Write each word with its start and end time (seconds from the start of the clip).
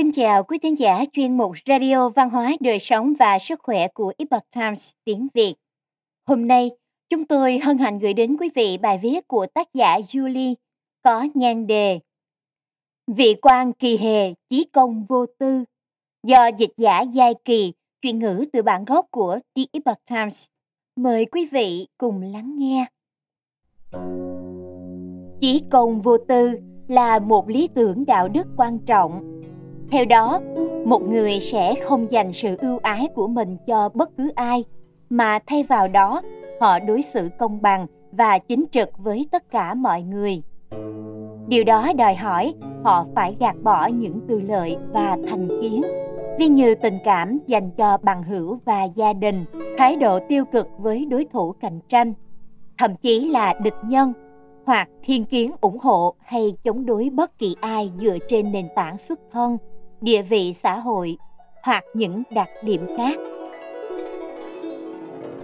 Kính 0.00 0.12
chào 0.12 0.44
quý 0.44 0.58
thính 0.58 0.78
giả 0.78 1.04
chuyên 1.12 1.36
mục 1.36 1.52
Radio 1.66 2.08
Văn 2.08 2.30
hóa 2.30 2.56
Đời 2.60 2.78
sống 2.78 3.12
và 3.18 3.38
Sức 3.38 3.60
khỏe 3.62 3.88
của 3.88 4.12
Epoch 4.18 4.50
Times 4.54 4.90
tiếng 5.04 5.28
Việt. 5.34 5.54
Hôm 6.26 6.48
nay, 6.48 6.70
chúng 7.08 7.24
tôi 7.24 7.58
hân 7.58 7.78
hạnh 7.78 7.98
gửi 7.98 8.14
đến 8.14 8.36
quý 8.36 8.50
vị 8.54 8.78
bài 8.78 9.00
viết 9.02 9.28
của 9.28 9.46
tác 9.54 9.74
giả 9.74 9.98
Julie 9.98 10.54
có 11.02 11.26
nhan 11.34 11.66
đề 11.66 12.00
Vị 13.06 13.34
quan 13.42 13.72
kỳ 13.72 13.96
hề, 13.96 14.34
chí 14.50 14.64
công 14.72 15.04
vô 15.08 15.26
tư 15.38 15.64
do 16.26 16.46
dịch 16.46 16.72
giả 16.76 17.00
Giai 17.00 17.34
Kỳ 17.44 17.72
chuyển 18.02 18.18
ngữ 18.18 18.44
từ 18.52 18.62
bản 18.62 18.84
gốc 18.84 19.06
của 19.10 19.38
The 19.56 19.62
Epoch 19.72 20.04
Times. 20.10 20.46
Mời 20.96 21.26
quý 21.26 21.48
vị 21.52 21.86
cùng 21.98 22.22
lắng 22.22 22.54
nghe. 22.58 22.86
Chí 25.40 25.62
công 25.70 26.00
vô 26.02 26.16
tư 26.28 26.58
là 26.88 27.18
một 27.18 27.48
lý 27.48 27.68
tưởng 27.74 28.04
đạo 28.06 28.28
đức 28.28 28.46
quan 28.56 28.78
trọng. 28.86 29.39
Theo 29.90 30.04
đó, 30.04 30.40
một 30.84 31.02
người 31.02 31.40
sẽ 31.40 31.74
không 31.74 32.12
dành 32.12 32.32
sự 32.32 32.56
ưu 32.56 32.78
ái 32.78 33.08
của 33.14 33.26
mình 33.26 33.56
cho 33.66 33.88
bất 33.94 34.16
cứ 34.16 34.32
ai, 34.34 34.64
mà 35.10 35.38
thay 35.46 35.62
vào 35.62 35.88
đó, 35.88 36.22
họ 36.60 36.78
đối 36.78 37.02
xử 37.02 37.28
công 37.38 37.62
bằng 37.62 37.86
và 38.12 38.38
chính 38.38 38.64
trực 38.72 38.98
với 38.98 39.26
tất 39.30 39.50
cả 39.50 39.74
mọi 39.74 40.02
người. 40.02 40.42
Điều 41.48 41.64
đó 41.64 41.92
đòi 41.96 42.14
hỏi 42.14 42.54
họ 42.84 43.06
phải 43.14 43.36
gạt 43.40 43.56
bỏ 43.62 43.86
những 43.86 44.20
tư 44.28 44.40
lợi 44.40 44.76
và 44.92 45.18
thành 45.28 45.48
kiến 45.60 45.82
vì 46.38 46.48
như 46.48 46.74
tình 46.74 46.98
cảm 47.04 47.38
dành 47.46 47.70
cho 47.70 47.98
bằng 48.02 48.22
hữu 48.22 48.58
và 48.64 48.84
gia 48.84 49.12
đình, 49.12 49.44
thái 49.78 49.96
độ 49.96 50.18
tiêu 50.28 50.44
cực 50.44 50.68
với 50.78 51.04
đối 51.04 51.24
thủ 51.24 51.52
cạnh 51.60 51.80
tranh, 51.88 52.12
thậm 52.78 52.96
chí 52.96 53.28
là 53.28 53.54
địch 53.62 53.76
nhân 53.84 54.12
hoặc 54.66 54.88
thiên 55.02 55.24
kiến 55.24 55.52
ủng 55.60 55.78
hộ 55.78 56.14
hay 56.18 56.54
chống 56.64 56.86
đối 56.86 57.10
bất 57.10 57.38
kỳ 57.38 57.56
ai 57.60 57.92
dựa 58.00 58.18
trên 58.28 58.52
nền 58.52 58.68
tảng 58.74 58.98
xuất 58.98 59.20
thân, 59.32 59.58
địa 60.00 60.22
vị 60.22 60.54
xã 60.62 60.78
hội 60.78 61.16
hoặc 61.62 61.84
những 61.94 62.22
đặc 62.30 62.48
điểm 62.62 62.80
khác. 62.96 63.18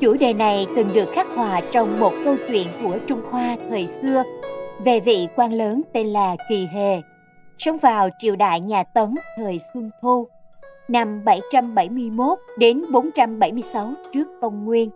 Chủ 0.00 0.14
đề 0.20 0.32
này 0.32 0.66
từng 0.76 0.86
được 0.94 1.08
khắc 1.12 1.26
họa 1.36 1.60
trong 1.72 2.00
một 2.00 2.12
câu 2.24 2.36
chuyện 2.48 2.66
của 2.82 2.98
Trung 3.06 3.20
Hoa 3.30 3.56
thời 3.68 3.86
xưa 3.86 4.22
về 4.84 5.00
vị 5.00 5.28
quan 5.36 5.52
lớn 5.52 5.82
tên 5.92 6.06
là 6.06 6.36
Kỳ 6.48 6.66
Hề, 6.66 7.00
sống 7.58 7.78
vào 7.78 8.08
triều 8.18 8.36
đại 8.36 8.60
nhà 8.60 8.84
Tấn 8.84 9.14
thời 9.36 9.58
Xuân 9.74 9.90
Thu, 10.02 10.28
năm 10.88 11.24
771 11.24 12.38
đến 12.58 12.82
476 12.92 13.92
trước 14.12 14.26
công 14.40 14.64
nguyên. 14.64 14.90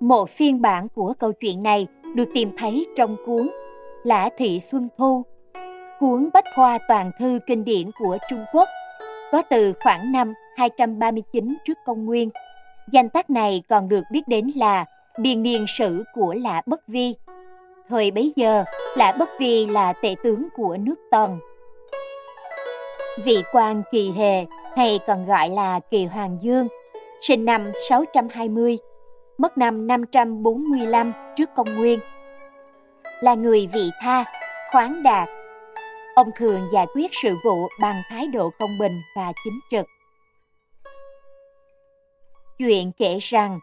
Một 0.00 0.30
phiên 0.30 0.62
bản 0.62 0.88
của 0.88 1.14
câu 1.18 1.32
chuyện 1.32 1.62
này 1.62 1.86
được 2.14 2.28
tìm 2.34 2.50
thấy 2.58 2.86
trong 2.96 3.16
cuốn 3.26 3.50
Lã 4.04 4.28
Thị 4.38 4.60
Xuân 4.60 4.88
Thu, 4.98 5.22
cuốn 6.00 6.28
bách 6.34 6.44
khoa 6.54 6.78
toàn 6.88 7.10
thư 7.18 7.38
kinh 7.46 7.64
điển 7.64 7.90
của 7.98 8.18
Trung 8.30 8.44
Quốc, 8.52 8.68
có 9.32 9.42
từ 9.50 9.72
khoảng 9.80 10.12
năm 10.12 10.34
239 10.56 11.56
trước 11.66 11.78
công 11.86 12.04
nguyên. 12.04 12.30
Danh 12.92 13.08
tác 13.08 13.30
này 13.30 13.62
còn 13.68 13.88
được 13.88 14.02
biết 14.12 14.28
đến 14.28 14.46
là 14.56 14.84
biên 15.18 15.42
niên 15.42 15.66
sử 15.78 16.04
của 16.14 16.34
Lã 16.34 16.62
Bất 16.66 16.88
Vi. 16.88 17.14
Thời 17.88 18.10
bấy 18.10 18.32
giờ, 18.36 18.64
Lã 18.96 19.12
Bất 19.18 19.28
Vi 19.38 19.66
là 19.66 19.92
tể 19.92 20.14
tướng 20.22 20.48
của 20.56 20.76
nước 20.76 20.94
Tần. 21.10 21.38
Vị 23.24 23.42
quan 23.52 23.82
Kỳ 23.90 24.10
Hề 24.10 24.44
hay 24.76 24.98
còn 25.06 25.26
gọi 25.26 25.48
là 25.48 25.80
Kỳ 25.90 26.04
Hoàng 26.04 26.38
Dương, 26.42 26.68
sinh 27.20 27.44
năm 27.44 27.72
620, 27.88 28.78
mất 29.38 29.58
năm 29.58 29.86
545 29.86 31.12
trước 31.36 31.50
công 31.56 31.74
nguyên. 31.76 31.98
Là 33.20 33.34
người 33.34 33.68
vị 33.72 33.90
tha, 34.00 34.24
khoáng 34.72 35.02
đạt. 35.02 35.28
Ông 36.16 36.30
thường 36.36 36.60
giải 36.72 36.86
quyết 36.94 37.10
sự 37.12 37.36
vụ 37.44 37.68
bằng 37.80 38.02
thái 38.08 38.26
độ 38.26 38.50
công 38.58 38.78
bình 38.78 39.02
và 39.16 39.32
chính 39.44 39.60
trực. 39.70 39.86
Chuyện 42.58 42.92
kể 42.92 43.18
rằng, 43.18 43.58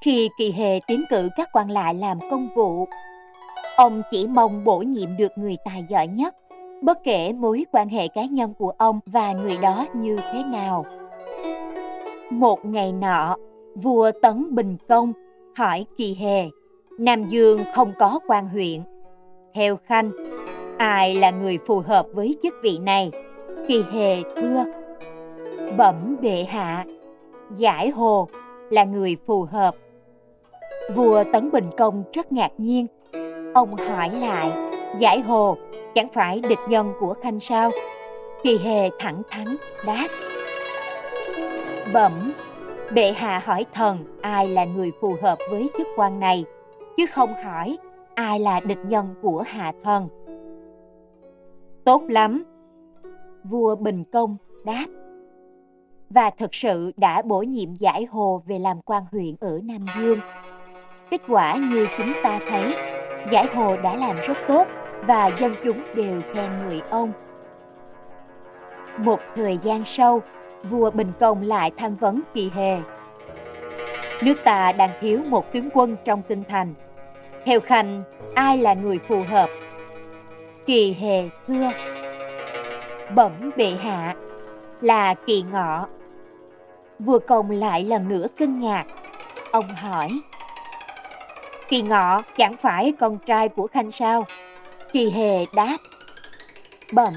khi 0.00 0.28
kỳ 0.38 0.52
hề 0.52 0.80
tiến 0.86 1.04
cử 1.10 1.28
các 1.36 1.48
quan 1.52 1.70
lại 1.70 1.94
làm 1.94 2.18
công 2.30 2.48
vụ, 2.54 2.88
ông 3.76 4.02
chỉ 4.10 4.26
mong 4.26 4.64
bổ 4.64 4.78
nhiệm 4.78 5.16
được 5.16 5.38
người 5.38 5.56
tài 5.64 5.84
giỏi 5.88 6.06
nhất, 6.06 6.36
bất 6.82 6.98
kể 7.04 7.32
mối 7.32 7.64
quan 7.72 7.88
hệ 7.88 8.08
cá 8.08 8.24
nhân 8.24 8.54
của 8.54 8.72
ông 8.78 9.00
và 9.06 9.32
người 9.32 9.56
đó 9.56 9.86
như 9.94 10.16
thế 10.32 10.42
nào. 10.42 10.86
Một 12.30 12.64
ngày 12.64 12.92
nọ, 12.92 13.36
vua 13.74 14.10
Tấn 14.22 14.54
Bình 14.54 14.76
Công 14.88 15.12
hỏi 15.56 15.86
Kỳ 15.96 16.14
Hề, 16.14 16.48
Nam 16.98 17.24
Dương 17.28 17.60
không 17.74 17.92
có 17.98 18.20
quan 18.26 18.48
huyện. 18.48 18.82
Theo 19.54 19.76
Khanh, 19.76 20.10
ai 20.80 21.14
là 21.14 21.30
người 21.30 21.58
phù 21.66 21.80
hợp 21.80 22.06
với 22.12 22.36
chức 22.42 22.54
vị 22.62 22.78
này? 22.78 23.10
Kỳ 23.68 23.84
Hề 23.92 24.22
thưa, 24.36 24.64
bẩm 25.76 26.16
bệ 26.22 26.44
hạ, 26.48 26.84
giải 27.56 27.90
hồ 27.90 28.28
là 28.70 28.84
người 28.84 29.16
phù 29.26 29.46
hợp. 29.50 29.74
Vua 30.94 31.24
Tấn 31.32 31.50
Bình 31.50 31.70
Công 31.78 32.04
rất 32.12 32.32
ngạc 32.32 32.50
nhiên. 32.58 32.86
Ông 33.54 33.76
hỏi 33.76 34.10
lại, 34.20 34.52
giải 34.98 35.20
hồ 35.20 35.56
chẳng 35.94 36.08
phải 36.12 36.42
địch 36.48 36.58
nhân 36.68 36.92
của 37.00 37.14
Khanh 37.22 37.40
sao? 37.40 37.70
Kỳ 38.42 38.58
Hề 38.58 38.90
thẳng 38.98 39.22
thắn 39.30 39.56
đáp. 39.86 40.08
Bẩm, 41.92 42.32
bệ 42.94 43.12
hạ 43.12 43.42
hỏi 43.44 43.66
thần 43.74 43.98
ai 44.20 44.48
là 44.48 44.64
người 44.64 44.92
phù 45.00 45.16
hợp 45.22 45.38
với 45.50 45.70
chức 45.78 45.86
quan 45.96 46.20
này, 46.20 46.44
chứ 46.96 47.06
không 47.06 47.30
hỏi 47.44 47.78
ai 48.14 48.38
là 48.38 48.60
địch 48.60 48.84
nhân 48.84 49.14
của 49.22 49.44
hạ 49.46 49.72
thần. 49.84 50.08
Tốt 51.84 52.02
lắm, 52.08 52.44
vua 53.44 53.76
Bình 53.76 54.04
Công 54.12 54.36
đáp. 54.64 54.86
Và 56.10 56.30
thực 56.30 56.54
sự 56.54 56.92
đã 56.96 57.22
bổ 57.22 57.42
nhiệm 57.42 57.74
giải 57.74 58.04
hồ 58.10 58.42
về 58.46 58.58
làm 58.58 58.82
quan 58.82 59.02
huyện 59.12 59.36
ở 59.40 59.60
Nam 59.64 59.80
Dương. 59.98 60.18
Kết 61.10 61.20
quả 61.28 61.56
như 61.56 61.86
chúng 61.98 62.12
ta 62.22 62.40
thấy, 62.48 62.74
giải 63.30 63.46
hồ 63.54 63.76
đã 63.82 63.96
làm 63.96 64.16
rất 64.26 64.38
tốt 64.48 64.66
và 65.06 65.30
dân 65.40 65.52
chúng 65.64 65.78
đều 65.94 66.20
khen 66.32 66.50
người 66.64 66.80
ông. 66.90 67.12
Một 68.98 69.20
thời 69.34 69.58
gian 69.58 69.84
sau, 69.84 70.22
vua 70.70 70.90
Bình 70.90 71.12
Công 71.20 71.42
lại 71.42 71.70
tham 71.76 71.96
vấn 71.96 72.20
Kỳ 72.34 72.50
Hề. 72.54 72.78
Nước 74.22 74.34
ta 74.44 74.72
đang 74.72 74.90
thiếu 75.00 75.20
một 75.28 75.52
tướng 75.52 75.68
quân 75.74 75.96
trong 76.04 76.22
kinh 76.28 76.44
thành. 76.48 76.74
Theo 77.44 77.60
Khanh, 77.60 78.02
ai 78.34 78.58
là 78.58 78.74
người 78.74 78.98
phù 79.08 79.22
hợp? 79.28 79.50
Kỳ 80.70 80.92
Hề 81.00 81.28
thưa, 81.46 81.70
bẩm 83.14 83.32
bệ 83.56 83.70
hạ, 83.82 84.14
là 84.80 85.14
Kỳ 85.14 85.42
Ngọ. 85.42 85.86
Vua 86.98 87.18
Công 87.18 87.50
lại 87.50 87.84
lần 87.84 88.08
nữa 88.08 88.26
kinh 88.36 88.60
ngạc. 88.60 88.84
Ông 89.52 89.68
hỏi, 89.68 90.08
Kỳ 91.68 91.82
Ngọ 91.82 92.22
chẳng 92.36 92.56
phải 92.56 92.92
con 93.00 93.18
trai 93.18 93.48
của 93.48 93.66
Khanh 93.66 93.90
sao? 93.90 94.24
Kỳ 94.92 95.10
Hề 95.10 95.44
đáp, 95.54 95.76
bẩm, 96.94 97.14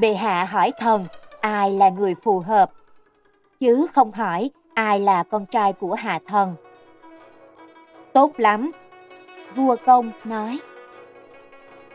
bệ 0.00 0.14
hạ 0.14 0.44
hỏi 0.44 0.72
thần 0.78 1.06
ai 1.40 1.70
là 1.70 1.88
người 1.88 2.14
phù 2.22 2.40
hợp, 2.40 2.70
chứ 3.60 3.86
không 3.94 4.12
hỏi 4.12 4.50
ai 4.74 5.00
là 5.00 5.22
con 5.22 5.46
trai 5.46 5.72
của 5.72 5.94
hạ 5.94 6.18
thần. 6.26 6.54
Tốt 8.12 8.32
lắm, 8.36 8.70
vua 9.54 9.76
công 9.86 10.10
nói. 10.24 10.58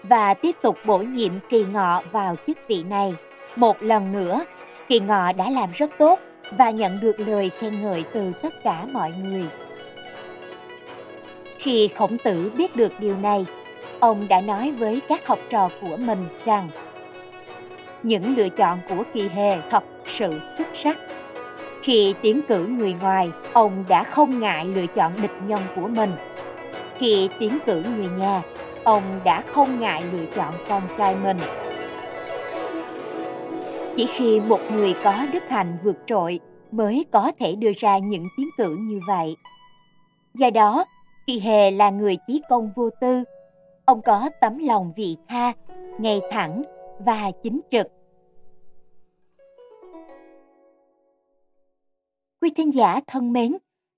Và 0.03 0.33
tiếp 0.33 0.55
tục 0.61 0.77
bổ 0.85 0.97
nhiệm 0.97 1.33
kỳ 1.49 1.63
ngọ 1.63 2.01
vào 2.11 2.35
chức 2.47 2.57
vị 2.67 2.83
này. 2.83 3.13
Một 3.55 3.83
lần 3.83 4.11
nữa, 4.11 4.45
kỳ 4.87 4.99
ngọ 4.99 5.31
đã 5.31 5.49
làm 5.49 5.69
rất 5.75 5.91
tốt 5.97 6.19
và 6.57 6.69
nhận 6.69 6.99
được 7.01 7.19
lời 7.19 7.49
khen 7.49 7.81
ngợi 7.81 8.03
từ 8.13 8.31
tất 8.41 8.53
cả 8.63 8.85
mọi 8.91 9.13
người. 9.23 9.45
Khi 11.57 11.87
khổng 11.87 12.17
tử 12.17 12.51
biết 12.57 12.75
được 12.75 12.91
điều 12.99 13.15
này, 13.17 13.45
ông 13.99 14.27
đã 14.29 14.41
nói 14.41 14.71
với 14.71 15.01
các 15.07 15.27
học 15.27 15.39
trò 15.49 15.69
của 15.81 15.97
mình 15.97 16.27
rằng 16.45 16.69
những 18.03 18.35
lựa 18.37 18.49
chọn 18.49 18.79
của 18.89 19.03
kỳ 19.13 19.29
hề 19.29 19.57
thật 19.69 19.83
sự 20.05 20.41
xuất 20.57 20.67
sắc. 20.73 20.97
Khi 21.83 22.13
tiến 22.21 22.41
cử 22.47 22.65
người 22.65 22.95
ngoài, 23.01 23.29
ông 23.53 23.83
đã 23.89 24.03
không 24.03 24.39
ngại 24.39 24.65
lựa 24.65 24.87
chọn 24.87 25.21
địch 25.21 25.31
nhân 25.47 25.59
của 25.75 25.87
mình. 25.87 26.11
Khi 26.97 27.29
tiến 27.39 27.57
cử 27.65 27.83
người 27.97 28.07
nhà, 28.17 28.41
ông 28.83 29.03
đã 29.23 29.41
không 29.41 29.79
ngại 29.79 30.03
lựa 30.11 30.25
chọn 30.35 30.53
con 30.69 30.81
trai 30.97 31.15
mình. 31.15 31.37
Chỉ 33.95 34.05
khi 34.05 34.41
một 34.49 34.59
người 34.71 34.93
có 35.03 35.25
đức 35.33 35.43
hạnh 35.49 35.77
vượt 35.83 35.97
trội 36.05 36.39
mới 36.71 37.05
có 37.11 37.31
thể 37.39 37.55
đưa 37.55 37.71
ra 37.77 37.97
những 37.97 38.27
tiến 38.37 38.47
cử 38.57 38.77
như 38.79 38.99
vậy. 39.07 39.35
Do 40.33 40.49
đó, 40.49 40.85
Kỳ 41.27 41.39
Hề 41.39 41.71
là 41.71 41.89
người 41.89 42.17
chí 42.27 42.41
công 42.49 42.71
vô 42.75 42.89
tư. 43.01 43.23
Ông 43.85 44.01
có 44.01 44.29
tấm 44.41 44.57
lòng 44.57 44.93
vị 44.95 45.17
tha, 45.27 45.53
ngay 45.99 46.21
thẳng 46.31 46.61
và 46.99 47.31
chính 47.43 47.61
trực. 47.71 47.87
Quý 52.41 52.49
thính 52.55 52.73
giả 52.73 52.99
thân 53.07 53.33
mến, 53.33 53.57